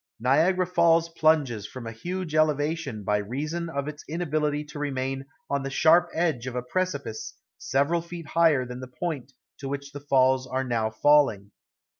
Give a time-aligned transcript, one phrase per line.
[0.19, 5.61] Niagara Falls plunges from a huge elevation by reason of its inability to remain on
[5.61, 9.99] the sharp edge of a precipice several feet higher than the point to which the
[10.01, 11.51] falls are now falling.